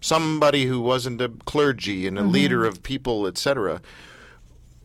[0.01, 2.33] somebody who wasn't a clergy and a mm-hmm.
[2.33, 3.81] leader of people, etc.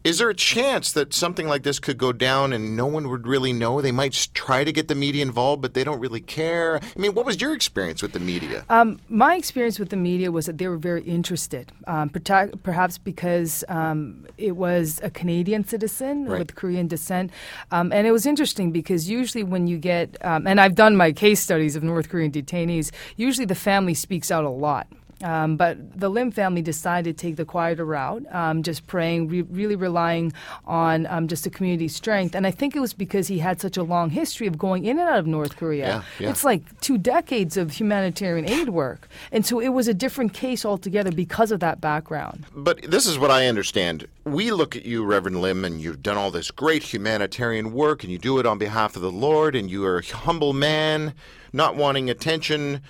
[0.08, 3.28] Is there a chance that something like this could go down and no one would
[3.28, 3.82] really know?
[3.82, 6.80] They might try to get the media involved, but they don't really care.
[6.82, 8.64] I mean, what was your experience with the media?
[8.70, 13.66] Um, my experience with the media was that they were very interested, um, perhaps because
[13.68, 16.40] um, it was a Canadian citizen Right.
[16.40, 17.30] with Korean descent.
[17.72, 21.12] Um, and it was interesting because usually when you get, um, and I've done my
[21.12, 24.88] case studies of North Korean detainees, usually the family speaks out a lot.
[25.24, 29.42] Um, but the Lim family decided to take the quieter route, um, just praying, re-
[29.42, 30.32] really relying
[30.66, 32.36] on um, just the community strength.
[32.36, 35.00] And I think it was because he had such a long history of going in
[35.00, 35.88] and out of North Korea.
[35.88, 36.30] Yeah, yeah.
[36.30, 39.10] It's like two decades of humanitarian aid work.
[39.32, 42.46] And so it was a different case altogether because of that background.
[42.56, 44.08] But this is what I understand.
[44.24, 48.12] We look at you, Reverend Lim, and you've done all this great humanitarian work, and
[48.12, 51.14] you do it on behalf of the Lord, and you are a humble man,
[51.54, 52.82] not wanting attention,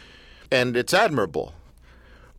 [0.52, 1.54] and it's admirable.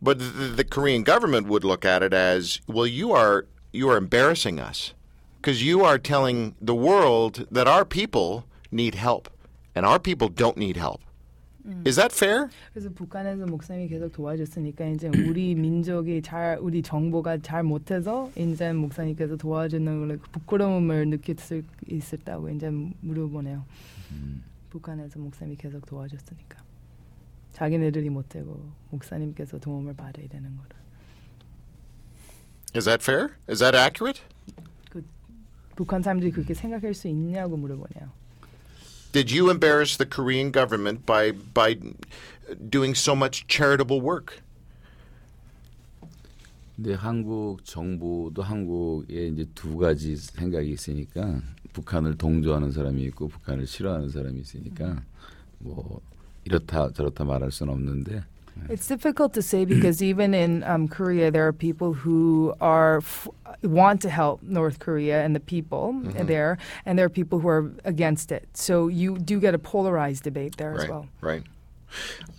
[0.02, 3.96] But the, the Korean government would look at it as, well, you are you are
[3.96, 4.94] embarrassing us
[5.40, 9.28] because you are telling the world that our people need help,
[9.74, 11.00] and our people don't need help.
[11.86, 12.50] Is that fair?
[12.74, 19.36] 그래서 북한에서 목사님이 계속 도와줬으니까 이제 우리 민족이 잘 우리 정보가 잘 못해서 이제 목사님께서
[19.36, 23.64] 도와주는 걸 부끄러움을 느낄 수 있었다고 이제 물어보네요.
[24.68, 26.62] 북한에서 목사님이 계속 도와줬으니까
[27.53, 30.69] 자기네들이 못하고 목사님께서 도움을 받아야 되는 거를.
[32.75, 33.35] Is that fair?
[33.49, 34.21] Is that accurate?
[35.75, 38.11] 북한 사람들이 그렇게 생각할 수 있냐고 물어보네요.
[39.11, 41.79] Did you embarrass the Korean government by by
[42.69, 44.41] doing so much charitable work?
[46.75, 51.41] 근데 한국 정부도 한국에 이제 두 가지 생각이 있으니까
[51.73, 55.01] 북한을 동조하는 사람이 있고 북한을 싫어하는 사람이 있으니까
[55.57, 56.01] 뭐
[56.44, 58.24] 이렇다 저렇다 말할 수는 없는데
[58.68, 63.28] It's difficult to say because even in um, Korea, there are people who are f-
[63.62, 66.56] want to help North Korea and the people there,
[66.86, 68.48] and there are people who are against it.
[68.54, 70.90] So you do get a polarized debate there as right.
[70.90, 71.08] well.
[71.20, 71.42] Right.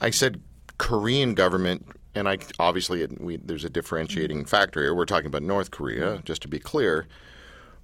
[0.02, 0.42] I said
[0.78, 4.96] Korean government, and I obviously it, we, there's a differentiating factor here.
[4.96, 7.08] We're talking about North Korea, just to be clear.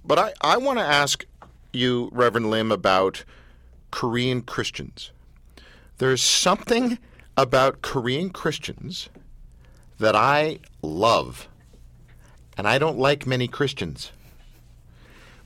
[0.04, 1.24] But I, I want to ask
[1.72, 3.24] you, Reverend Lim, about
[3.90, 5.12] Korean Christians.
[5.98, 6.98] There's something
[7.36, 9.08] about Korean Christians
[9.98, 11.48] that I love,
[12.56, 14.10] and I don't like many Christians.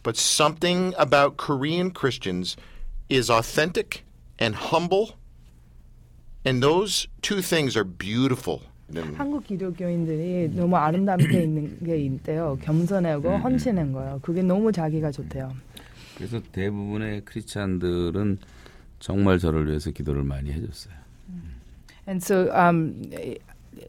[0.02, 2.56] But something about Korean Christians
[3.08, 4.04] is authentic
[4.38, 5.16] and humble,
[6.44, 8.62] and those two things are beautiful.
[8.88, 12.56] And 한국 기독교인들이 너무 아름답게 있는 게 있대요.
[12.62, 14.20] 겸손하고 헌신한 거예요.
[14.22, 15.52] 그게 너무 자기가 좋대요.
[16.16, 18.38] 그래서 대부분의 크리스찬들은
[19.00, 20.94] 정말 저를 위해서 기도를 많이 해줬어요.
[22.06, 23.10] And so um,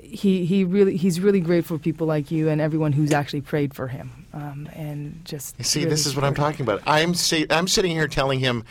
[0.01, 3.73] he he really he's really grateful for people like you and everyone who's actually prayed
[3.75, 4.25] for him.
[4.34, 6.58] Um, and just You see, really this is what I'm supported.
[6.58, 6.82] talking about.
[6.88, 8.63] I'm say, I'm sitting here telling him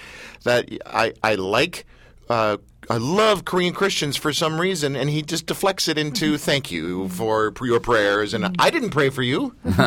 [0.44, 1.86] that I I like.
[2.28, 2.56] Uh,
[2.90, 7.08] I love Korean Christians for some reason, and he just deflects it into "thank you
[7.08, 9.54] for your prayers," and I didn't pray for you.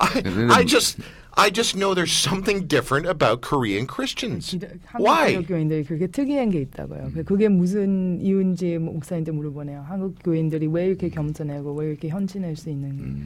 [0.00, 0.98] I, I just,
[1.35, 4.55] I just know there's something different about Korean Christians.
[4.85, 5.31] 한국 Why?
[5.33, 7.11] 기독교인들이 그게 특이한 게 있다고요.
[7.13, 9.81] 그- 그게 무슨 이유인지 목사님한테 물어보네요.
[9.81, 13.25] 한국 교인들이 왜 이렇게 겸손하고 왜 이렇게 헌신할 수 있는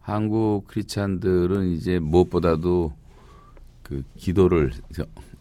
[0.00, 2.92] 한국 크리스찬들은 이제 무엇보다도
[3.82, 4.72] 그 기도를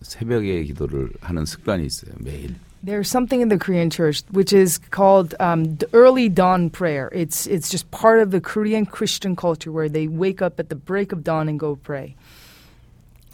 [0.01, 2.55] 새벽에 기도를 하는 습관이 있어요 매일.
[2.82, 7.10] There's something in the Korean church which is called um, the early dawn prayer.
[7.12, 10.76] It's it's just part of the Korean Christian culture where they wake up at the
[10.76, 12.14] break of dawn and go pray.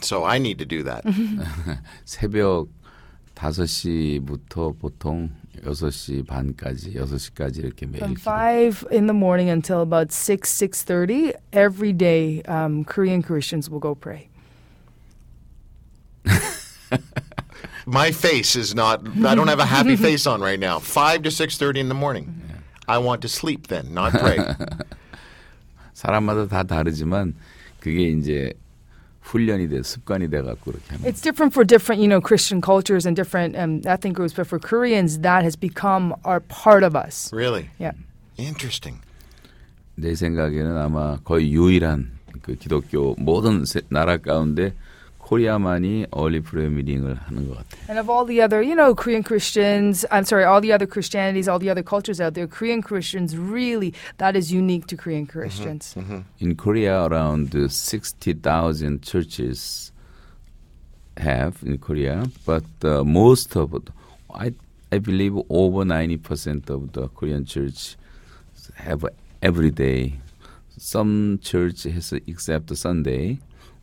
[0.01, 1.05] So I need to do that.
[2.07, 2.69] 새벽
[3.37, 5.31] 5시부터 보통
[5.65, 8.23] 6시 반까지 6시까지 이렇게 매일 From 기도.
[8.25, 13.81] five in the morning until about six six thirty every day, um, Korean Christians will
[13.81, 14.29] go pray.
[17.89, 19.01] My face is not.
[19.25, 20.79] I don't have a happy face on right now.
[20.81, 22.29] Five to six thirty in the morning.
[22.87, 24.39] I want to sleep then, not pray.
[25.95, 27.35] 사람마다 다 다르지만
[27.81, 28.53] 그게 이제
[29.23, 31.09] 훈련이 돼 습관이 돼 갖고 그렇게 합니다.
[31.09, 34.59] It's different for different, you know, Christian cultures and different um, ethnic groups, but for
[34.59, 37.31] Koreans, that has become our part of us.
[37.33, 37.93] really Yeah.
[38.37, 39.01] interesting.
[39.97, 42.11] 내 생각에는 아마 거의 유일한
[42.43, 44.75] 그 기독교 모든 세- 나라 가운데
[45.29, 47.81] 코리아만이 얼리 프레어 미팅을 하는 것 같아요.
[47.89, 51.49] And of all the other, you know, Korean Christians, I'm sorry, all the other Christianities,
[51.49, 55.97] all the other cultures out there, Korean Christians really, that is unique to Korean Christians.
[56.41, 59.93] In Korea, around 60,000 churches
[61.17, 63.89] have in Korea, but uh, most of it,
[64.35, 64.53] I,
[64.93, 67.97] I believe over 90% of the Korean church
[68.77, 69.07] have
[69.41, 70.21] every day.
[70.77, 73.39] Some church has except Sunday,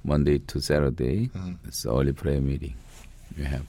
[0.06, 1.30] Monday to Saturday.
[1.68, 2.76] It's early prayer meeting.
[3.38, 3.66] You have.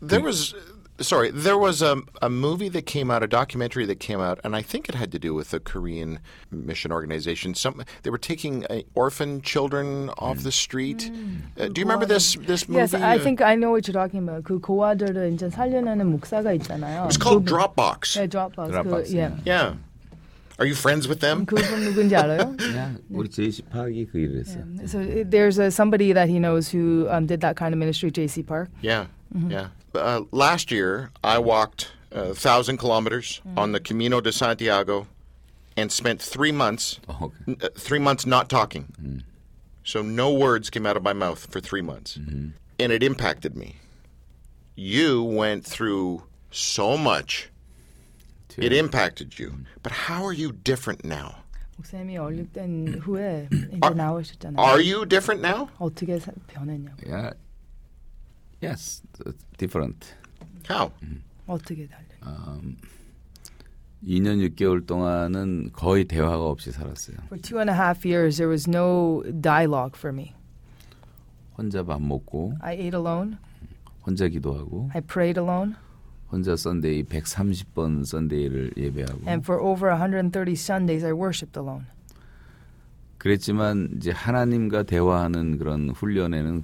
[0.00, 0.54] There was,
[1.00, 4.54] sorry, there was a, a movie that came out, a documentary that came out, and
[4.54, 6.20] I think it had to do with the Korean
[6.52, 7.54] mission organization.
[7.54, 11.10] Some they were taking uh, orphan children off the street.
[11.58, 12.78] Uh, do you remember this this movie?
[12.80, 14.44] Yes, I Uh, think I know what you're talking about.
[14.44, 17.02] 그 고아들을 이제 살려내는 목사가 있잖아요.
[17.02, 18.14] it was called 그분- Dropbox.
[18.20, 18.70] 네, Dropbox.
[18.70, 19.32] Dropbox, 그, yeah.
[19.44, 19.74] Yeah.
[20.58, 21.46] Are you friends with them?
[21.46, 22.56] 그분 누군지 알아요?
[22.58, 24.64] 그냥 우리 제이시 파악이 그 일을 했어요.
[24.88, 28.10] So uh, there's a, somebody that he knows who um, did that kind of ministry,
[28.10, 28.42] J.C.
[28.42, 28.68] Park.
[28.82, 29.06] Yeah,
[29.48, 29.68] yeah.
[29.94, 35.06] Uh, last year, I walked a thousand kilometers on the Camino de Santiago,
[35.76, 39.22] and spent three months, 어, 그- n- uh, three months not talking.
[39.84, 43.76] So no words came out of my mouth for three months, and it impacted me.
[44.74, 47.48] You went through so much;
[48.56, 49.52] it impacted you.
[49.82, 51.42] But how are you different now?
[51.76, 54.58] 목사님이 얼립된 후에 이제 Are- 나오셨잖아요.
[54.58, 55.68] Are you different now?
[55.78, 56.96] 어떻게 사- 변했냐고.
[57.06, 57.34] Yeah.
[58.60, 59.02] Yes,
[59.58, 60.14] different.
[60.68, 60.90] How?
[61.46, 62.04] 어떻게 달려?
[62.26, 62.76] 음,
[64.04, 67.16] 2년 6개월 동안은 거의 대화가 없이 살았어요.
[67.26, 70.34] For two and a half years, there was no dialogue for me.
[71.56, 73.36] 혼자 밥 먹고 I ate alone.
[74.04, 75.76] 혼자 기도하고 I prayed alone.
[76.33, 81.85] 혼자 썬데이 130번 썬데이를 예배하고 And for over 130 Sundays, I worshipped alone.
[83.19, 86.63] 그랬지만 이제 하나님과 대화하는 그런 훈련에는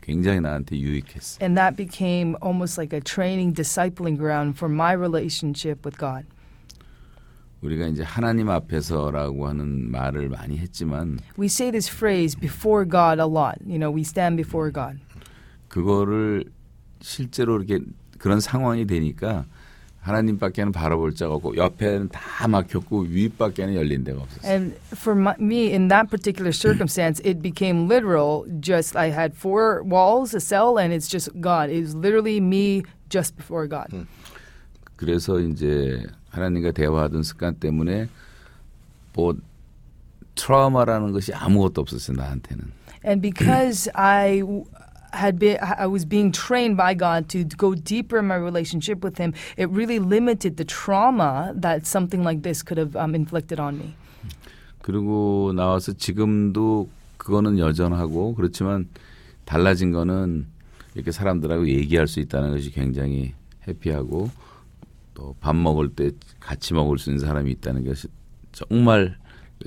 [0.00, 1.38] 굉장히 나한테 유익했어.
[1.40, 6.26] And that became almost like a training, discipling ground for my relationship with God.
[7.62, 13.26] 우리가 이제 하나님 앞에서라고 하는 말을 많이 했지만 We say this phrase before God a
[13.26, 13.56] lot.
[13.64, 14.98] You know, we stand before God.
[15.68, 16.44] 그거를
[17.00, 17.82] 실제로 이렇게
[18.18, 19.44] 그런 상황이 되니까
[20.04, 24.50] 하나님밖에는 바라볼 자가 없고 옆에는 다 막혔고 윗밖에는 열린 데가 없었어요.
[24.50, 28.44] And for my, me, in that particular circumstance, it became literal.
[28.60, 31.70] Just I had four walls, a cell, and it's just God.
[31.70, 33.88] It was literally me just before God.
[34.96, 38.08] 그래서 이제 하나님과 대화하던 습관 때문에
[39.14, 39.34] 뭐
[40.34, 42.72] 트라우마라는 것이 아무것도 없었어요 나한테는.
[43.06, 44.42] And because I
[45.14, 49.18] had been, I was being trained by God to go deeper in my relationship with
[49.18, 53.78] Him, it really limited the trauma that something like this could have um, inflicted on
[53.78, 53.94] me.
[54.82, 58.88] 그리고 나와서 지금도 그거는 여전하고 그렇지만
[59.46, 60.46] 달라진 거는
[60.94, 63.32] 이렇게 사람들하고 얘기할 수 있다는 것이 굉장히
[63.66, 64.30] 해피하고
[65.14, 68.08] 또 밥 먹을 때 같이 먹을 수 있는 사람이 있다는 것이
[68.52, 69.16] 정말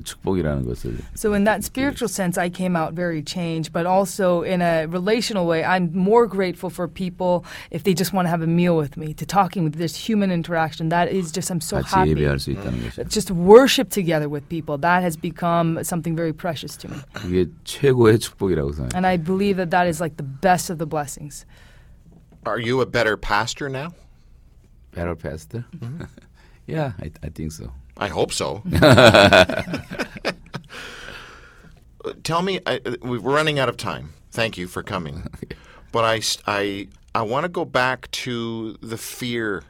[0.03, 4.63] 축복이라는 것을 So, in that spiritual sense, I came out very changed, but also in
[4.63, 8.47] a relational way, I'm more grateful for people if they just want to have a
[8.47, 10.89] meal with me, to talking with this human interaction.
[10.89, 12.15] That is just, I'm so 같이 happy.
[12.15, 14.79] 예배할 수 있다는 것이 Just worship together with people.
[14.79, 16.97] That has become something very precious to me.
[17.13, 18.97] 그게 최고의 축복이라고 생각해요.
[18.97, 21.45] And I believe that that is like the best of the blessings.
[22.47, 23.93] Are you a better pastor now?
[24.95, 25.67] Better pastor?
[26.67, 27.71] yeah, I, I think so.
[27.98, 28.62] I hope so.
[32.24, 34.14] Tell me, I, we're running out of time.
[34.32, 35.28] Thank you for coming.
[35.92, 39.64] But I, I, I want to go back to the fear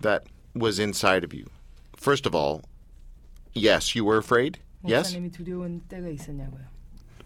[0.00, 1.48] that was inside of you.
[1.96, 2.62] First of all,
[3.52, 4.58] yes, you were afraid.
[4.90, 5.12] Yes?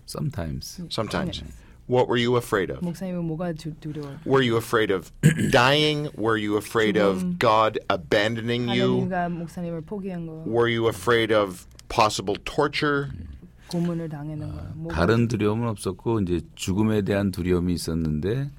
[0.07, 0.81] Sometimes.
[0.89, 1.43] Sometimes.
[1.90, 2.80] What were you afraid of?
[2.84, 4.18] 목사님은 뭐가 두, 두려워요?
[4.26, 5.12] Were you afraid of
[5.52, 6.10] dying?
[6.18, 9.02] Were you afraid of God abandoning you?
[9.10, 13.10] 하나님과 목사님을 포기한 거, Were you afraid of possible torture?
[13.68, 14.62] 고문을 당하는 거.
[14.76, 18.50] 뭐가 다른 두려움은 없었고 이제 죽음에 대한 두려움이 있었는데 이제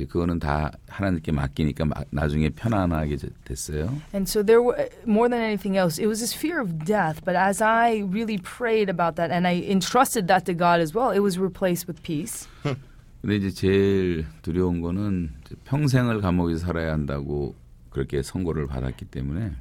[0.00, 3.88] 그거는 다 하나님께 맡기니까 마- 나중에 편안하게 제- 됐어요.
[4.12, 7.24] And so there were more than anything else, it was this fear of death.
[7.24, 11.10] But as I really prayed about that and I entrusted that to God as well,
[11.16, 12.46] it was replaced with peace.
[13.22, 17.54] 근데 이제 제일 두려운 거는 이제 평생을 감옥에서 살아야 한다고
[17.88, 19.52] 그렇게 선고를 받았기 때문에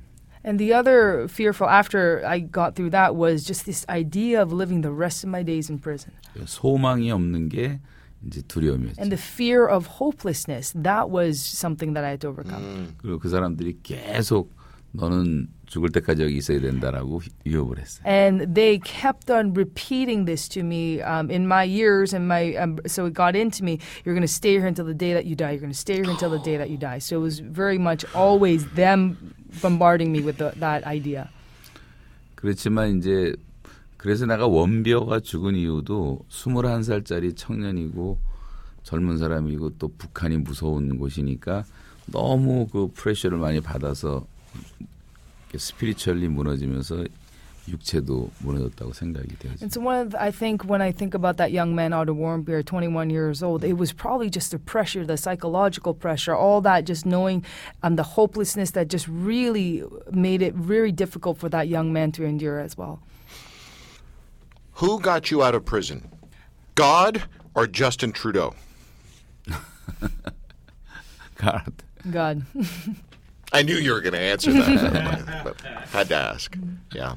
[0.46, 4.82] And the other fearful after I got through that was just this idea of living
[4.84, 6.12] the rest of my days in prison.
[6.46, 7.80] 소망이 없는 게
[8.26, 9.02] 이제 두려움이었죠.
[9.02, 12.96] And the fear of hopelessness, that was something that I had to overcome.
[12.98, 14.52] 그리고 그 사람들이 계속
[14.94, 18.06] 너는 죽을 때까지 여기 있어야 된다라고 위협을 했어요.
[18.08, 22.80] And they kept on repeating this to me um, in my years, and my um,
[22.88, 23.80] so it got into me.
[24.04, 25.52] You're going to stay here until the day that you die.
[25.52, 27.00] You're going to stay here until the day that you die.
[27.00, 29.18] So it was very much always them
[29.62, 31.30] bombarding me with the, that idea.
[32.36, 33.36] 그렇지만 이제
[34.01, 38.17] 그래서 내가 원비어가 죽은 이유도 21살짜리 청년이고
[38.83, 41.65] 젊은 사람이고 또 북한이 무서운 곳이니까
[42.07, 44.25] 너무 그 프레셔를 많이 받아서
[45.55, 47.05] 스피리추얼리 무너지면서.
[49.61, 52.65] And so one the, I think when I think about that young man Otto Warmbier,
[52.65, 57.07] 21 years old, it was probably just the pressure, the psychological pressure, all that just
[57.07, 57.45] knowing
[57.85, 62.25] um, the hopelessness that just really made it very difficult for that young man to
[62.25, 62.99] endure as well.
[64.81, 66.11] Who got you out of prison?
[66.75, 68.55] God or Justin Trudeau?
[71.37, 71.73] God.
[72.11, 72.47] God.
[73.53, 75.61] I knew you were going to answer that, but
[75.91, 76.57] had to ask.
[76.95, 77.17] Yeah.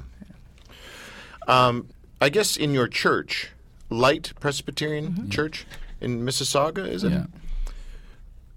[1.47, 1.87] Um,
[2.19, 3.51] I guess in your church,
[3.89, 5.65] Light Presbyterian Church
[6.01, 7.13] in Mississauga, is it?
[7.13, 7.25] Yeah.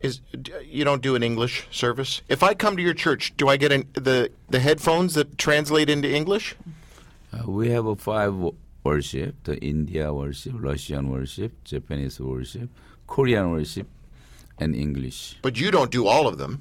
[0.01, 0.21] Is
[0.65, 2.23] you don't do an English service?
[2.29, 5.89] If I come to your church, do I get an, the the headphones that translate
[5.89, 6.57] into English?
[7.33, 8.55] Uh, we have a five wo-
[8.91, 12.69] worship: the India worship, Russian worship, Japanese worship,
[13.07, 13.87] Korean worship,
[14.63, 15.19] and English.
[15.43, 16.53] But you don't do all of them.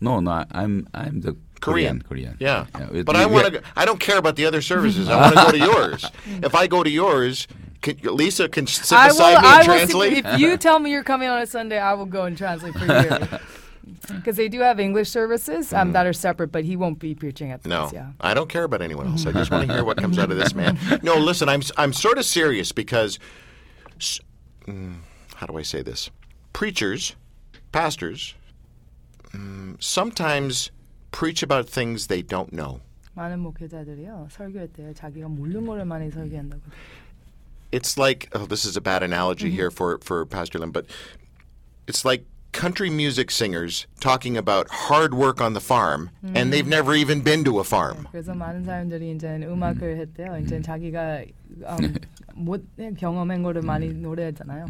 [0.00, 2.00] No, no, I- I'm I'm the Korean.
[2.08, 2.34] Korean.
[2.36, 2.36] Korean.
[2.40, 3.60] Yeah, we- but I want to.
[3.76, 5.08] I don't care about the other services.
[5.08, 6.00] I want to go to yours.
[6.48, 7.46] If I go to yours,
[7.84, 9.14] can, Lisa can sit I will.
[9.14, 9.74] beside me I and will.
[9.76, 10.12] translate.
[10.24, 12.86] If you tell me you're coming on a Sunday, I will go and translate for
[12.86, 13.08] you.
[14.07, 17.51] Because they do have English services um, that are separate, but he won't be preaching
[17.51, 17.69] at those.
[17.69, 18.13] No, Yeah.
[18.19, 19.27] I don't care about anyone else.
[19.27, 20.79] I just want to hear what comes out of this man.
[21.03, 23.19] No, listen, I'm I'm sort of serious because,
[24.01, 24.19] s-
[24.65, 24.95] mm,
[25.35, 26.09] how do I say this?
[26.51, 27.15] Preachers,
[27.71, 28.33] pastors,
[29.33, 30.71] mm, sometimes
[31.11, 32.81] preach about things they don't know.
[33.15, 36.59] 많은 목회자들이요 설교할 때 자기가 모르는 거를 많이 설교한다고.
[37.71, 40.85] It's like oh, this is a bad analogy here for for Pastor Lim, but
[41.87, 46.95] it's like country music singers talking about hard work on the farm, and they've never
[46.95, 48.07] even been to a farm.
[48.11, 50.37] 그래서 많은 사람들이 이제 음악을 했대요.
[50.41, 51.23] 이제 자기가
[51.81, 51.95] 음,
[52.35, 52.63] 못
[52.97, 54.67] 경험한 거를 많이 노래하잖아요.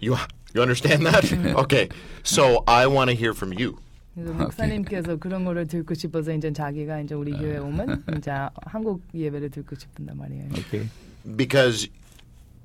[0.00, 0.16] You
[0.54, 1.32] you understand that?
[1.58, 1.88] okay.
[2.22, 3.78] So I want to hear from you.
[4.14, 9.50] 그래서 목사님께서 그런 거를 듣고 싶어서 이제 자기가 이제 우리 교회 오면 이제 한국 예배를
[9.50, 10.48] 듣고 싶단 말이에요.
[10.58, 10.88] Okay.
[11.36, 11.88] because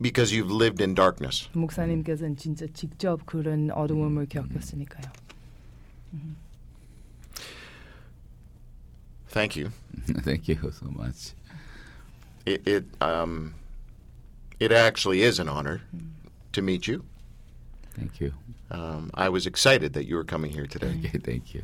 [0.02, 1.50] because you've lived in darkness.
[1.54, 5.12] 목사님께서는 진짜 직접 그런 어두움을 겪었으니까요.
[9.30, 9.72] Thank you.
[10.24, 11.34] Thank you so much.
[12.46, 13.56] It it um
[14.60, 15.82] it actually is an honor
[16.52, 17.04] to meet you.
[17.96, 18.34] Thank you.
[18.72, 20.96] Um, I was excited that you were coming here today.
[21.00, 21.62] Okay, thank you.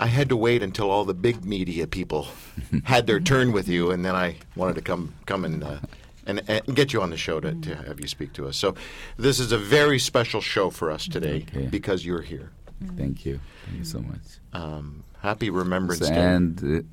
[0.00, 2.28] I had to wait until all the big media people
[2.84, 5.62] had their turn with you, and then I wanted to come come and.
[5.62, 5.78] Uh,
[6.25, 8.57] and, and get you on the show to, to have you speak to us.
[8.57, 8.75] So,
[9.17, 11.67] this is a very special show for us today Okay.
[11.67, 12.51] because you're here.
[12.97, 13.39] Thank you.
[13.65, 14.21] Thank you so much.
[14.53, 16.15] Um, happy Remembrance Day.
[16.15, 16.85] and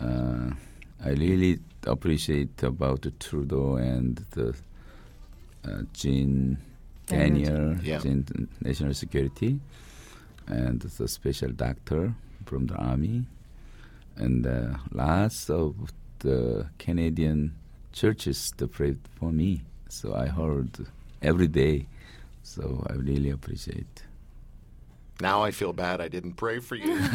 [0.00, 0.50] uh,
[1.04, 4.54] I really appreciate about Trudeau and the
[5.64, 6.58] uh, Jean
[7.06, 7.98] Daniel, Yeah.
[7.98, 9.58] Jean National Security,
[10.46, 12.14] and the special doctor
[12.44, 13.24] from the army,
[14.16, 15.74] and uh, lots of
[16.20, 17.54] the Canadian
[17.92, 19.62] churches that prayed for me.
[19.88, 20.70] So I heard
[21.22, 21.86] every day.
[22.42, 24.02] So I really appreciate.
[25.20, 26.98] Now I feel bad I didn't pray for you.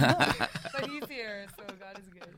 [0.75, 2.35] But he's here, so God is good.